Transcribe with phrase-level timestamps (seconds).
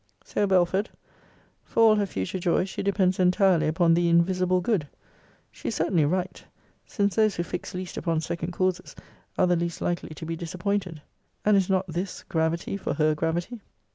[0.25, 0.89] So, Belford,
[1.63, 4.87] for all her future joys she depends entirely upon the invisible Good.
[5.51, 6.43] She is certainly right;
[6.87, 8.95] since those who fix least upon second causes
[9.37, 11.03] are the least likely to be disappointed
[11.45, 13.61] And is not this gravity for her gravity?